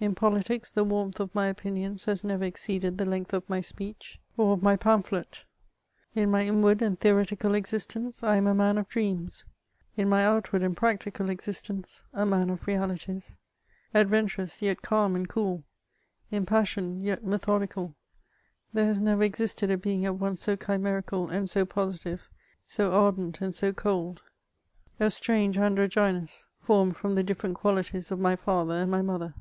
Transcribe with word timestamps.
In 0.00 0.14
politics, 0.14 0.70
the 0.70 0.84
warmth 0.84 1.18
of 1.18 1.34
my 1.34 1.46
opinions 1.48 2.04
has 2.04 2.22
never 2.22 2.44
exceeded 2.44 2.98
the 2.98 3.04
length 3.04 3.32
of 3.32 3.48
my 3.50 3.60
speech, 3.60 4.20
or 4.36 4.52
of 4.52 4.62
my 4.62 4.76
pamphlet. 4.76 5.44
In 6.14 6.30
my 6.30 6.46
inward 6.46 6.80
and 6.82 6.96
theoretical 6.96 7.56
existence, 7.56 8.22
I 8.22 8.36
am 8.36 8.46
a 8.46 8.54
man 8.54 8.78
of 8.78 8.86
<&eams; 8.96 9.44
in 9.96 10.08
my 10.08 10.24
outward 10.24 10.62
and 10.62 10.76
practical 10.76 11.30
existence, 11.30 12.04
a 12.12 12.24
man 12.24 12.48
of 12.48 12.68
realities. 12.68 13.38
Adventurous, 13.92 14.62
yet 14.62 14.82
calm 14.82 15.16
and 15.16 15.28
cool, 15.28 15.64
impassioned 16.30 17.02
yet 17.02 17.24
methodical, 17.24 17.96
there 18.72 18.86
has 18.86 19.00
never 19.00 19.24
existed 19.24 19.68
a 19.68 19.76
heing 19.76 20.04
at 20.04 20.14
once 20.14 20.42
so 20.42 20.54
chimerical 20.56 21.28
and 21.28 21.50
so 21.50 21.66
positive, 21.66 22.30
so 22.68 22.92
ardent 22.92 23.40
and 23.40 23.52
so 23.52 23.72
cold— 23.72 24.22
^a 25.00 25.10
strange 25.12 25.56
androgynus, 25.58 26.46
formed 26.60 26.94
firom 26.94 27.16
the 27.16 27.24
different 27.24 27.56
qualities 27.56 28.12
of 28.12 28.20
my 28.20 28.36
Either 28.46 28.74
and 28.74 28.92
my 28.92 29.02
mother. 29.02 29.34